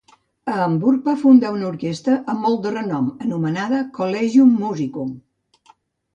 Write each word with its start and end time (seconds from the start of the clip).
A 0.51 0.53
Hamburg, 0.61 1.03
va 1.09 1.13
fundar 1.23 1.51
una 1.55 1.67
orquestra 1.67 2.15
amb 2.33 2.41
molt 2.47 2.65
de 2.65 2.73
renom 2.77 3.13
anomenada 3.27 3.83
"Collegium 4.01 4.59
Musicum". 4.65 5.15